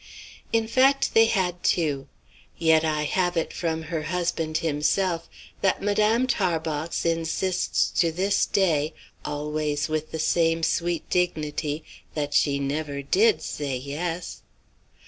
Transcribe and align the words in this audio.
In 0.51 0.67
fact 0.67 1.13
they 1.13 1.27
had 1.27 1.61
two. 1.61 2.07
Yet 2.57 2.83
I 2.83 3.03
have 3.03 3.37
it 3.37 3.53
from 3.53 3.83
her 3.83 4.01
husband 4.01 4.57
himself, 4.57 5.29
that 5.61 5.83
Madame 5.83 6.25
Tarbox 6.25 7.05
insists 7.05 7.91
to 7.99 8.11
this 8.11 8.47
day, 8.47 8.95
always 9.23 9.87
with 9.89 10.09
the 10.09 10.17
same 10.17 10.63
sweet 10.63 11.07
dignity, 11.11 11.83
that 12.15 12.33
she 12.33 12.57
never 12.57 13.03
did 13.03 13.43
say 13.43 13.77
yes. 13.77 14.41